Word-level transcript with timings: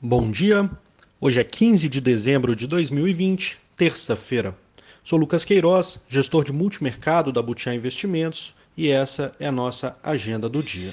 Bom 0.00 0.30
dia. 0.30 0.70
Hoje 1.18 1.40
é 1.40 1.44
15 1.44 1.88
de 1.88 2.02
dezembro 2.02 2.54
de 2.54 2.66
2020, 2.66 3.56
terça-feira. 3.74 4.54
Sou 5.02 5.18
Lucas 5.18 5.42
Queiroz, 5.42 5.98
gestor 6.06 6.44
de 6.44 6.52
multimercado 6.52 7.32
da 7.32 7.40
Butiá 7.40 7.74
Investimentos, 7.74 8.54
e 8.76 8.90
essa 8.90 9.32
é 9.40 9.46
a 9.46 9.52
nossa 9.52 9.96
agenda 10.02 10.50
do 10.50 10.62
dia. 10.62 10.90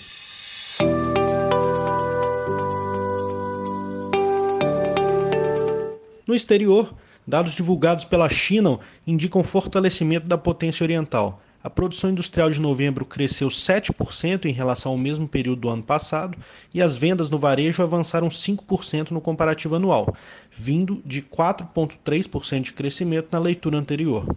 No 6.26 6.34
exterior, 6.34 6.96
dados 7.28 7.56
divulgados 7.56 8.06
pela 8.06 8.30
China 8.30 8.80
indicam 9.06 9.44
fortalecimento 9.44 10.28
da 10.28 10.38
potência 10.38 10.86
oriental. 10.86 11.42
A 11.64 11.70
produção 11.70 12.10
industrial 12.10 12.50
de 12.50 12.60
novembro 12.60 13.06
cresceu 13.06 13.48
7% 13.48 14.46
em 14.46 14.52
relação 14.52 14.92
ao 14.92 14.98
mesmo 14.98 15.30
período 15.30 15.62
do 15.62 15.70
ano 15.70 15.82
passado 15.82 16.38
e 16.74 16.82
as 16.82 16.98
vendas 16.98 17.30
no 17.30 17.38
varejo 17.38 17.82
avançaram 17.82 18.28
5% 18.28 19.12
no 19.12 19.22
comparativo 19.22 19.76
anual, 19.76 20.14
vindo 20.52 21.02
de 21.06 21.22
4,3% 21.22 22.64
de 22.64 22.74
crescimento 22.74 23.30
na 23.32 23.40
leitura 23.40 23.78
anterior. 23.78 24.36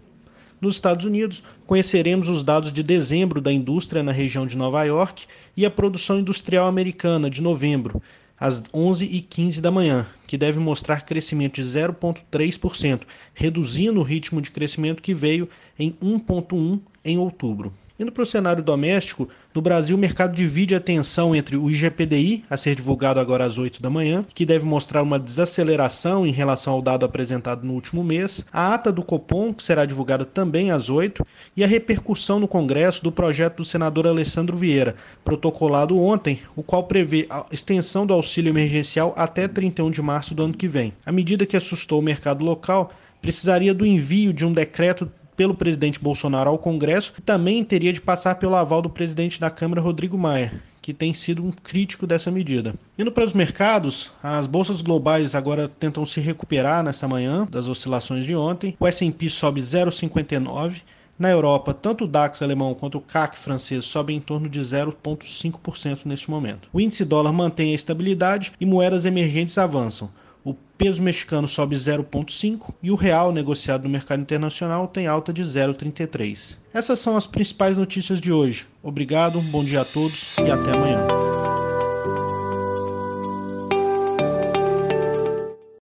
Nos 0.61 0.75
Estados 0.75 1.05
Unidos, 1.05 1.43
conheceremos 1.65 2.29
os 2.29 2.43
dados 2.43 2.71
de 2.71 2.81
dezembro 2.81 3.41
da 3.41 3.51
indústria 3.51 4.01
na 4.01 4.13
região 4.13 4.47
de 4.47 4.55
Nova 4.55 4.81
York 4.85 5.25
e 5.55 5.65
a 5.65 5.69
produção 5.69 6.19
industrial 6.19 6.65
americana 6.65 7.29
de 7.29 7.41
novembro, 7.41 8.01
às 8.39 8.61
11h15 8.63 9.59
da 9.59 9.69
manhã, 9.69 10.07
que 10.25 10.37
deve 10.37 10.59
mostrar 10.59 11.01
crescimento 11.01 11.55
de 11.55 11.63
0,3%, 11.63 13.01
reduzindo 13.33 13.99
o 13.99 14.03
ritmo 14.03 14.41
de 14.41 14.49
crescimento 14.49 15.03
que 15.03 15.13
veio 15.13 15.49
em 15.77 15.91
1,1% 16.01 16.79
em 17.07 17.17
outubro. 17.17 17.73
Indo 17.99 18.11
para 18.11 18.21
o 18.21 18.27
cenário 18.27 18.61
doméstico, 18.61 19.27
no 19.55 19.61
Brasil 19.61 19.97
o 19.97 19.99
mercado 19.99 20.35
divide 20.35 20.75
a 20.75 20.77
atenção 20.77 21.35
entre 21.35 21.57
o 21.57 21.67
IGPDI, 21.67 22.45
a 22.47 22.55
ser 22.55 22.75
divulgado 22.75 23.19
agora 23.19 23.43
às 23.43 23.57
8 23.57 23.81
da 23.81 23.89
manhã, 23.89 24.23
que 24.35 24.45
deve 24.45 24.65
mostrar 24.65 25.01
uma 25.01 25.17
desaceleração 25.17 26.23
em 26.23 26.31
relação 26.31 26.73
ao 26.73 26.81
dado 26.81 27.05
apresentado 27.05 27.65
no 27.65 27.73
último 27.73 28.03
mês, 28.03 28.45
a 28.53 28.75
ata 28.75 28.91
do 28.91 29.01
Copom, 29.01 29.51
que 29.51 29.63
será 29.63 29.83
divulgada 29.83 30.25
também 30.25 30.69
às 30.69 30.91
8, 30.91 31.25
e 31.55 31.63
a 31.63 31.67
repercussão 31.67 32.39
no 32.39 32.47
Congresso 32.47 33.03
do 33.03 33.11
projeto 33.11 33.57
do 33.57 33.65
senador 33.65 34.05
Alessandro 34.05 34.55
Vieira, 34.55 34.93
protocolado 35.25 35.99
ontem, 35.99 36.39
o 36.55 36.61
qual 36.61 36.83
prevê 36.83 37.25
a 37.31 37.47
extensão 37.51 38.05
do 38.05 38.13
auxílio 38.13 38.51
emergencial 38.51 39.11
até 39.17 39.47
31 39.47 39.89
de 39.89 40.03
março 40.03 40.35
do 40.35 40.43
ano 40.43 40.53
que 40.53 40.67
vem. 40.67 40.93
A 41.03 41.11
medida 41.11 41.47
que 41.47 41.57
assustou 41.57 41.97
o 41.97 42.03
mercado 42.03 42.45
local 42.45 42.91
precisaria 43.19 43.73
do 43.73 43.87
envio 43.87 44.31
de 44.31 44.45
um 44.45 44.53
decreto 44.53 45.11
pelo 45.37 45.53
presidente 45.53 45.99
Bolsonaro 45.99 46.49
ao 46.49 46.57
Congresso 46.57 47.13
e 47.17 47.21
também 47.21 47.63
teria 47.63 47.93
de 47.93 48.01
passar 48.01 48.35
pelo 48.35 48.55
aval 48.55 48.81
do 48.81 48.89
presidente 48.89 49.39
da 49.39 49.51
Câmara, 49.51 49.79
Rodrigo 49.79 50.17
Maia, 50.17 50.51
que 50.81 50.93
tem 50.93 51.13
sido 51.13 51.45
um 51.45 51.51
crítico 51.51 52.07
dessa 52.07 52.31
medida. 52.31 52.73
Indo 52.97 53.11
para 53.11 53.23
os 53.23 53.33
mercados, 53.33 54.11
as 54.23 54.47
bolsas 54.47 54.81
globais 54.81 55.35
agora 55.35 55.69
tentam 55.79 56.03
se 56.05 56.19
recuperar 56.19 56.83
nessa 56.83 57.07
manhã 57.07 57.47
das 57.49 57.67
oscilações 57.67 58.25
de 58.25 58.35
ontem. 58.35 58.75
O 58.79 58.87
S&P 58.87 59.29
sobe 59.29 59.61
0,59. 59.61 60.81
Na 61.19 61.31
Europa, 61.31 61.73
tanto 61.73 62.03
o 62.03 62.07
DAX 62.07 62.43
alemão 62.43 62.75
quanto 62.75 62.99
o 62.99 63.01
CAC 63.01 63.39
francês 63.39 63.85
sobem 63.85 64.17
em 64.17 64.19
torno 64.19 64.47
de 64.47 64.59
0,5% 64.59 66.01
neste 66.05 66.29
momento. 66.29 66.69
O 66.71 66.79
índice 66.79 67.03
dólar 67.03 67.33
mantém 67.33 67.71
a 67.71 67.75
estabilidade 67.75 68.51
e 68.59 68.65
moedas 68.67 69.03
emergentes 69.03 69.57
avançam 69.57 70.11
o 70.47 70.55
peso 70.77 71.01
mexicano 71.01 71.45
sobe 71.45 71.75
0,5 71.75 72.73
e 72.81 72.89
o 72.89 72.95
real 72.95 73.33
negociado 73.33 73.83
no 73.83 73.89
mercado 73.89 74.21
internacional 74.21 74.87
tem 74.87 75.05
alta 75.05 75.33
de 75.33 75.43
0,33. 75.43 76.57
Essas 76.73 76.99
são 76.99 77.17
as 77.17 77.27
principais 77.27 77.77
notícias 77.77 78.21
de 78.21 78.31
hoje. 78.31 78.65
Obrigado, 78.81 79.41
bom 79.41 79.61
dia 79.61 79.81
a 79.81 79.85
todos 79.85 80.37
e 80.37 80.49
até 80.49 80.71
amanhã. 80.71 81.36